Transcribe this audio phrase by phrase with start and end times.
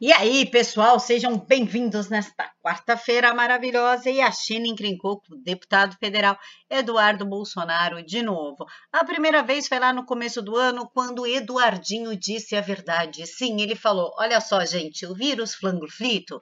[0.00, 4.08] E aí, pessoal, sejam bem-vindos nesta quarta-feira maravilhosa.
[4.08, 6.38] E a China encrencou com o deputado federal
[6.70, 8.64] Eduardo Bolsonaro de novo.
[8.92, 13.26] A primeira vez foi lá no começo do ano, quando Eduardinho disse a verdade.
[13.26, 16.40] Sim, ele falou: olha só, gente, o vírus flangoflito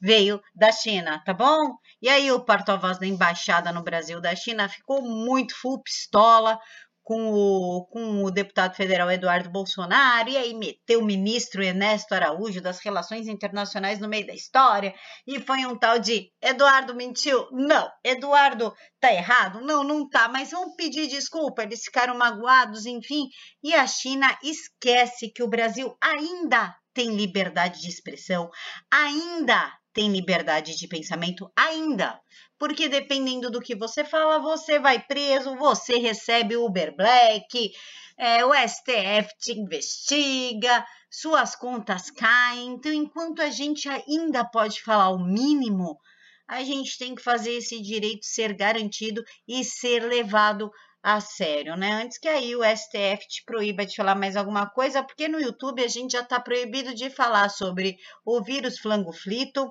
[0.00, 1.76] veio da China, tá bom?
[2.00, 6.58] E aí, o porta-voz da embaixada no Brasil da China ficou muito full pistola
[7.04, 12.62] com o, com o deputado federal Eduardo Bolsonaro, e aí meteu o ministro Ernesto Araújo
[12.62, 14.94] das Relações Internacionais no meio da história,
[15.26, 17.46] e foi um tal de Eduardo mentiu?
[17.52, 17.90] Não.
[18.02, 19.60] Eduardo tá errado?
[19.60, 23.28] Não, não tá, mas vamos pedir desculpa, eles ficaram magoados, enfim,
[23.62, 28.50] e a China esquece que o Brasil ainda tem liberdade de expressão,
[28.90, 32.18] ainda tem liberdade de pensamento, ainda
[32.66, 37.70] porque dependendo do que você fala, você vai preso, você recebe Uber Black,
[38.16, 42.68] é, o STF te investiga, suas contas caem.
[42.68, 45.98] Então, enquanto a gente ainda pode falar o mínimo,
[46.48, 50.70] a gente tem que fazer esse direito ser garantido e ser levado
[51.02, 52.02] a sério, né?
[52.02, 55.84] Antes que aí o STF te proíba de falar mais alguma coisa, porque no YouTube
[55.84, 59.70] a gente já está proibido de falar sobre o vírus flangoflito,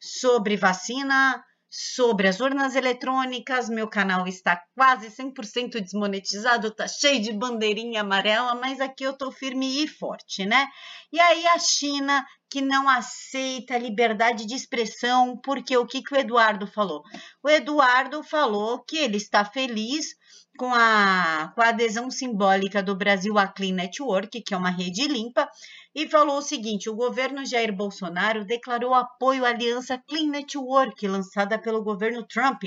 [0.00, 3.68] sobre vacina, sobre as urnas eletrônicas.
[3.68, 9.30] Meu canal está quase 100% desmonetizado, tá cheio de bandeirinha amarela, mas aqui eu tô
[9.30, 10.66] firme e forte, né?
[11.12, 16.18] E aí a China que não aceita liberdade de expressão, porque o que, que o
[16.18, 17.04] Eduardo falou?
[17.42, 20.16] O Eduardo falou que ele está feliz
[20.58, 25.06] com a, com a adesão simbólica do Brasil à Clean Network, que é uma rede
[25.06, 25.48] limpa,
[25.94, 31.58] e falou o seguinte: o governo Jair Bolsonaro declarou apoio à aliança Clean Network, lançada
[31.58, 32.62] pelo governo Trump,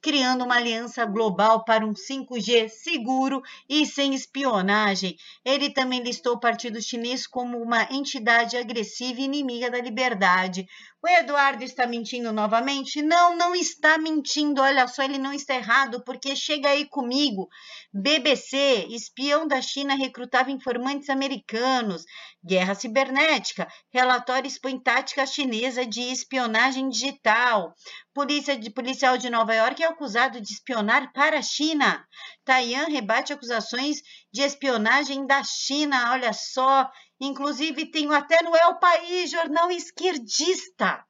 [0.00, 5.16] criando uma aliança global para um 5G seguro e sem espionagem.
[5.44, 10.66] Ele também listou o Partido Chinês como uma entidade agressiva inimiga da liberdade.
[11.04, 13.02] O Eduardo está mentindo novamente?
[13.02, 14.62] Não, não está mentindo.
[14.62, 17.48] Olha só, ele não está errado, porque chega aí comigo.
[17.92, 22.04] BBC, espião da China recrutava informantes americanos.
[22.44, 23.66] Guerra cibernética.
[23.92, 27.74] Relatório expõe tática chinesa de espionagem digital.
[28.14, 32.06] Polícia de, policial de Nova York é acusado de espionar para a China.
[32.44, 33.96] Taiwan rebate acusações
[34.32, 36.12] de espionagem da China.
[36.12, 36.88] Olha só,
[37.24, 41.06] Inclusive, tenho até no El País, jornal esquerdista,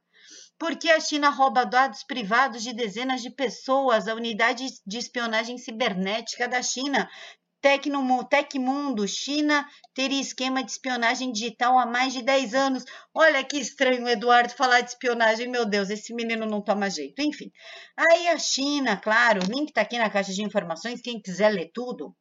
[0.58, 4.06] porque a China rouba dados privados de dezenas de pessoas.
[4.06, 7.08] A unidade de espionagem cibernética da China
[7.62, 12.84] Tecno, Tecmundo, China teria esquema de espionagem digital há mais de 10 anos.
[13.14, 15.48] Olha que estranho Eduardo falar de espionagem.
[15.48, 17.22] Meu Deus, esse menino não toma jeito.
[17.22, 17.50] Enfim,
[17.96, 21.00] aí a China, claro, o link está aqui na caixa de informações.
[21.00, 22.14] Quem quiser ler tudo,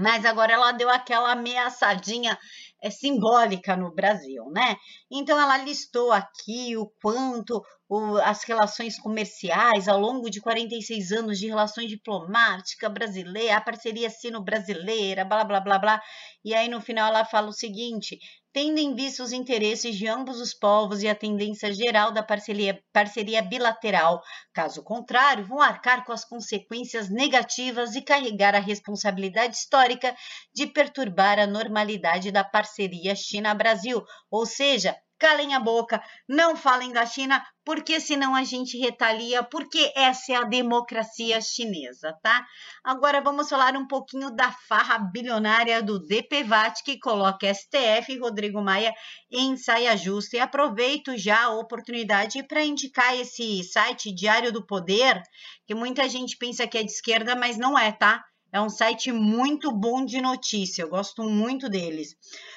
[0.00, 2.38] mas agora ela deu aquela ameaçadinha
[2.80, 4.76] é, simbólica no Brasil, né?
[5.10, 11.38] Então ela listou aqui o quanto o, as relações comerciais ao longo de 46 anos
[11.38, 16.02] de relações diplomáticas brasileiras, a parceria sino-brasileira, blá blá blá blá.
[16.44, 18.18] E aí no final ela fala o seguinte:
[18.52, 22.82] tendo em vista os interesses de ambos os povos e a tendência geral da parceria,
[22.92, 24.22] parceria bilateral.
[24.52, 30.14] Caso contrário, vão arcar com as consequências negativas e carregar a responsabilidade histórica
[30.54, 37.04] de perturbar a normalidade da parceria China-Brasil, ou seja, calem a boca, não falem da
[37.04, 42.46] China, porque senão a gente retalia, porque essa é a democracia chinesa, tá?
[42.82, 48.62] Agora vamos falar um pouquinho da farra bilionária do DPVAT, que coloca STF e Rodrigo
[48.62, 48.94] Maia
[49.30, 50.36] em saia justa.
[50.36, 55.20] E aproveito já a oportunidade para indicar esse site Diário do Poder,
[55.66, 58.24] que muita gente pensa que é de esquerda, mas não é, tá?
[58.50, 62.16] É um site muito bom de notícia, eu gosto muito deles.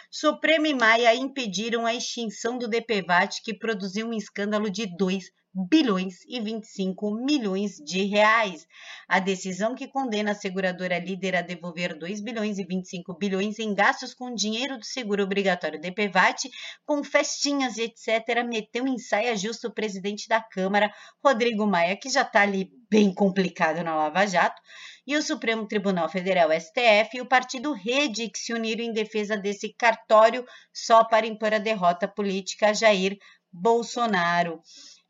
[0.09, 6.19] Supremo e Maia impediram a extinção do DPVAT, que produziu um escândalo de 2 bilhões
[6.27, 8.65] e 25 milhões de reais.
[9.07, 13.73] A decisão que condena a seguradora líder a devolver 2 bilhões e 25 bilhões em
[13.73, 16.49] gastos com dinheiro do seguro obrigatório DPVAT,
[16.85, 20.93] com festinhas e etc., meteu em saia justo o presidente da Câmara,
[21.23, 24.61] Rodrigo Maia, que já está ali bem complicado na Lava Jato,
[25.05, 29.35] e o Supremo Tribunal Federal, STF, e o partido Rede, que se uniram em defesa
[29.35, 33.17] desse cartório só para impor a derrota política a Jair
[33.51, 34.61] Bolsonaro.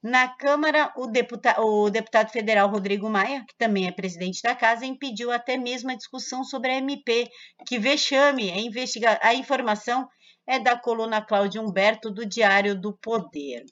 [0.03, 4.86] Na Câmara, o deputado, o deputado, federal Rodrigo Maia, que também é presidente da casa,
[4.86, 7.30] impediu até mesmo a discussão sobre a MP.
[7.68, 8.51] Que vexame!
[8.51, 10.09] A, investiga a informação
[10.48, 13.63] é da coluna Cláudia Humberto, do Diário do Poder.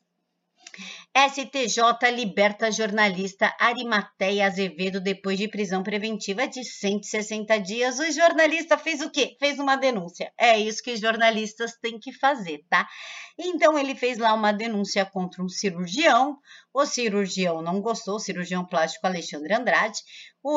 [1.15, 7.99] STJ liberta jornalista Arimateia Azevedo depois de prisão preventiva de 160 dias.
[7.99, 9.35] O jornalista fez o quê?
[9.39, 10.31] Fez uma denúncia.
[10.37, 12.87] É isso que jornalistas têm que fazer, tá?
[13.41, 16.37] Então ele fez lá uma denúncia contra um cirurgião.
[16.73, 19.99] O cirurgião não gostou, o cirurgião plástico Alexandre Andrade.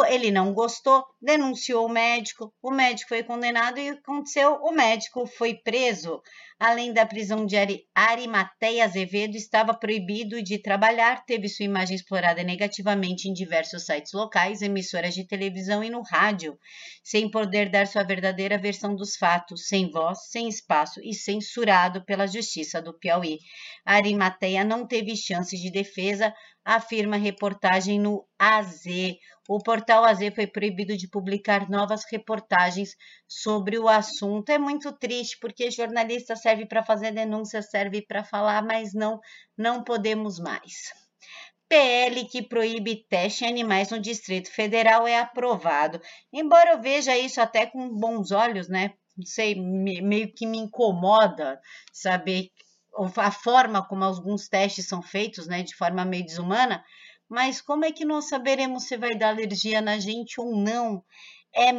[0.08, 2.52] ele não gostou, denunciou o médico.
[2.60, 6.20] O médico foi condenado e aconteceu: o médico foi preso.
[6.58, 7.56] Além da prisão de
[7.94, 14.62] Arimateia Azevedo, estava proibido de trabalhar, teve sua imagem explorada negativamente em diversos sites locais,
[14.62, 16.58] emissoras de televisão e no rádio,
[17.02, 22.26] sem poder dar sua verdadeira versão dos fatos, sem voz, sem espaço e censurado pela
[22.26, 23.38] Justiça do Piauí.
[23.84, 26.34] Arimateia não teve chances de defesa,
[26.64, 28.84] afirma reportagem no AZ.
[29.54, 32.96] O portal AZ foi proibido de publicar novas reportagens
[33.28, 34.48] sobre o assunto.
[34.48, 39.20] É muito triste, porque jornalista serve para fazer denúncia, serve para falar, mas não,
[39.54, 40.72] não podemos mais.
[41.68, 46.00] PL que proíbe teste em animais no Distrito Federal é aprovado.
[46.32, 48.94] Embora eu veja isso até com bons olhos, né?
[49.14, 51.60] Não sei, meio que me incomoda
[51.92, 52.48] saber
[53.18, 56.84] a forma como alguns testes são feitos, né, de forma meio desumana,
[57.32, 61.02] mas como é que nós saberemos se vai dar alergia na gente ou não?
[61.54, 61.70] É,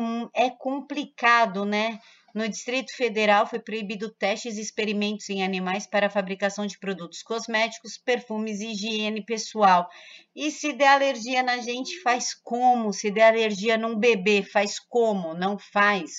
[0.45, 2.00] é complicado, né?
[2.33, 7.21] No Distrito Federal foi proibido testes e experimentos em animais para a fabricação de produtos
[7.21, 9.88] cosméticos, perfumes e higiene pessoal.
[10.35, 12.91] E se der alergia na gente, faz como?
[12.91, 15.35] Se der alergia num bebê, faz como?
[15.35, 16.13] Não faz.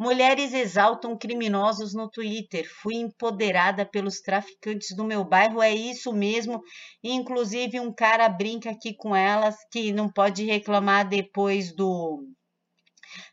[0.00, 2.66] Mulheres exaltam criminosos no Twitter.
[2.80, 6.62] Fui empoderada pelos traficantes do meu bairro, é isso mesmo.
[7.04, 12.26] Inclusive, um cara brinca aqui com elas que não pode reclamar depois do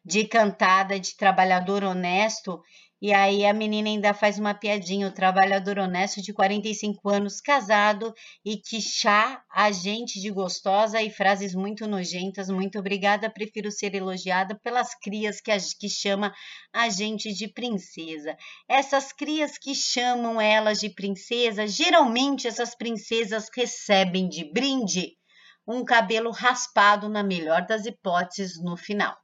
[0.04, 2.62] de cantada de trabalhador honesto
[3.00, 8.12] e aí a menina ainda faz uma piadinha, o trabalhador honesto de 45 anos, casado
[8.44, 12.50] e que chá a gente de gostosa e frases muito nojentas.
[12.50, 16.34] Muito obrigada, prefiro ser elogiada pelas crias que, a, que chama
[16.74, 18.36] a gente de princesa.
[18.68, 25.16] Essas crias que chamam elas de princesa, geralmente essas princesas recebem de brinde
[25.68, 29.16] um cabelo raspado na melhor das hipóteses no final.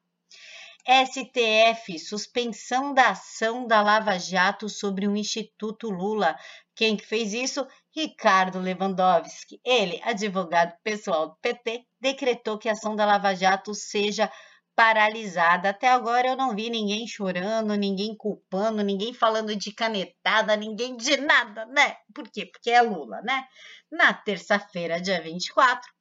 [0.85, 6.37] STF, suspensão da ação da Lava Jato sobre o Instituto Lula.
[6.75, 7.65] Quem fez isso?
[7.95, 9.61] Ricardo Lewandowski.
[9.63, 14.29] Ele, advogado pessoal do PT, decretou que a ação da Lava Jato seja
[14.75, 15.69] paralisada.
[15.69, 21.15] Até agora eu não vi ninguém chorando, ninguém culpando, ninguém falando de canetada, ninguém de
[21.17, 21.95] nada, né?
[22.13, 22.45] Por quê?
[22.45, 23.45] Porque é Lula, né?
[23.91, 25.92] Na terça-feira, dia 24,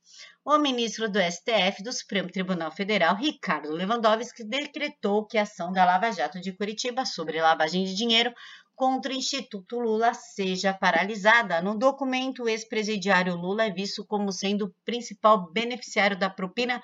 [0.44, 5.84] o ministro do STF do Supremo Tribunal Federal, Ricardo Lewandowski, decretou que a ação da
[5.84, 8.34] Lava Jato de Curitiba sobre lavagem de dinheiro
[8.74, 11.62] contra o Instituto Lula seja paralisada.
[11.62, 16.82] No documento, o ex-presidiário Lula é visto como sendo o principal beneficiário da propina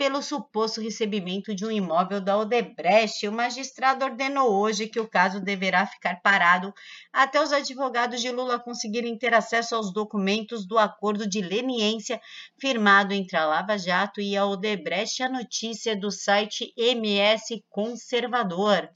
[0.00, 3.28] pelo suposto recebimento de um imóvel da Odebrecht.
[3.28, 6.72] O magistrado ordenou hoje que o caso deverá ficar parado
[7.12, 12.18] até os advogados de Lula conseguirem ter acesso aos documentos do acordo de leniência
[12.58, 15.22] firmado entre a Lava Jato e a Odebrecht.
[15.22, 18.88] A notícia do site MS Conservador.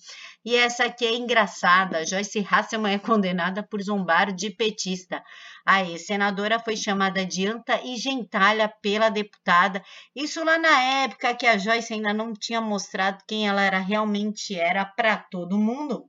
[0.43, 2.05] E essa aqui é engraçada.
[2.07, 5.23] Joyce Hasselman é condenada por zombar de petista.
[5.65, 9.83] A ex-senadora foi chamada de anta e gentalha pela deputada.
[10.15, 14.59] Isso lá na época que a Joyce ainda não tinha mostrado quem ela era realmente
[14.59, 16.09] era para todo mundo.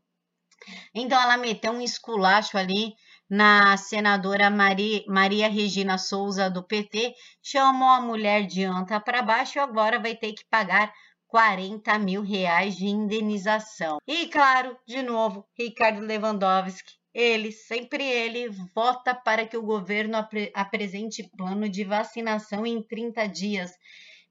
[0.94, 2.94] Então ela meteu um esculacho ali
[3.30, 9.58] na senadora Maria, Maria Regina Souza do PT, chamou a mulher de anta para baixo
[9.58, 10.94] e agora vai ter que pagar
[11.28, 13.98] 40 mil reais de indenização.
[14.08, 20.34] E claro, de novo, Ricardo Lewandowski ele, sempre ele, vota para que o governo ap
[20.54, 23.72] apresente plano de vacinação em 30 dias.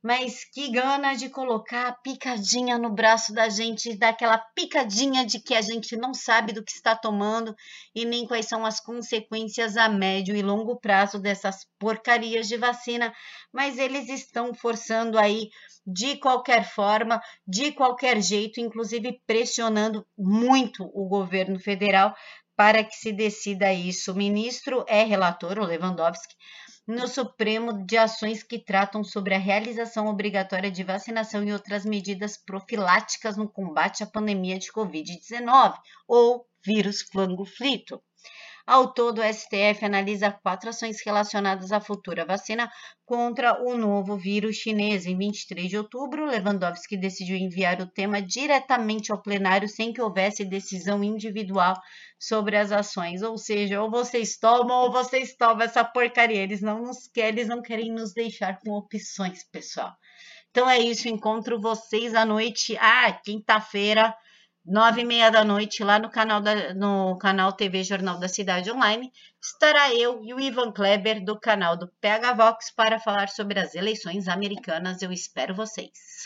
[0.04, 5.54] Mas que gana de colocar a picadinha no braço da gente, daquela picadinha de que
[5.54, 7.56] a gente não sabe do que está tomando
[7.94, 13.14] e nem quais são as consequências a médio e longo prazo dessas porcarias de vacina.
[13.50, 15.48] Mas eles estão forçando aí
[15.86, 17.18] de qualquer forma,
[17.48, 22.14] de qualquer jeito, inclusive pressionando muito o governo federal
[22.54, 24.12] para que se decida isso.
[24.12, 26.34] O ministro é relator, o Lewandowski,
[26.86, 32.36] no Supremo de ações que tratam sobre a realização obrigatória de vacinação e outras medidas
[32.36, 38.02] profiláticas no combate à pandemia de Covid-19 ou vírus flango frito.
[38.66, 42.70] Ao todo, o STF analisa quatro ações relacionadas à futura vacina
[43.04, 45.04] contra o novo vírus chinês.
[45.04, 50.46] Em 23 de outubro, Lewandowski decidiu enviar o tema diretamente ao plenário sem que houvesse
[50.46, 51.74] decisão individual
[52.18, 53.20] sobre as ações.
[53.20, 56.40] Ou seja, ou vocês tomam ou vocês tomam essa porcaria.
[56.40, 59.92] Eles não nos querem, eles não querem nos deixar com opções, pessoal.
[60.50, 64.14] Então é isso, encontro vocês à noite, ah, quinta-feira,
[64.64, 68.70] nove e meia da noite, lá no canal, da, no canal TV Jornal da Cidade
[68.70, 73.60] Online, estará eu e o Ivan Kleber do canal do PH Vox para falar sobre
[73.60, 75.02] as eleições americanas.
[75.02, 75.90] Eu espero vocês.